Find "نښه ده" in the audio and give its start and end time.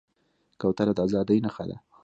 1.45-1.77